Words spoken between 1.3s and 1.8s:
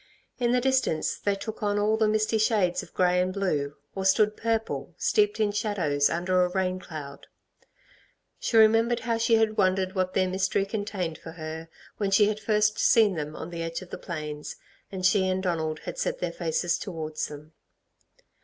took on